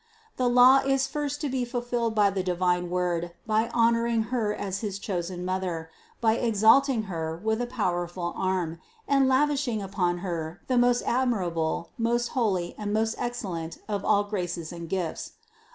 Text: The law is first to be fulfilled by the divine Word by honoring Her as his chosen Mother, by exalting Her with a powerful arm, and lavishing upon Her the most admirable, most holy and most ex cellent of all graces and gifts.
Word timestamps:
The 0.37 0.49
law 0.49 0.79
is 0.79 1.05
first 1.05 1.41
to 1.41 1.47
be 1.47 1.63
fulfilled 1.63 2.15
by 2.15 2.31
the 2.31 2.41
divine 2.41 2.89
Word 2.89 3.33
by 3.45 3.69
honoring 3.71 4.23
Her 4.33 4.51
as 4.51 4.79
his 4.79 4.97
chosen 4.97 5.45
Mother, 5.45 5.91
by 6.19 6.37
exalting 6.37 7.03
Her 7.03 7.37
with 7.37 7.61
a 7.61 7.67
powerful 7.67 8.33
arm, 8.35 8.79
and 9.07 9.27
lavishing 9.27 9.79
upon 9.79 10.17
Her 10.25 10.59
the 10.65 10.79
most 10.79 11.03
admirable, 11.03 11.91
most 11.99 12.29
holy 12.29 12.73
and 12.79 12.91
most 12.91 13.13
ex 13.19 13.43
cellent 13.43 13.77
of 13.87 14.03
all 14.03 14.23
graces 14.23 14.71
and 14.73 14.89
gifts. 14.89 15.33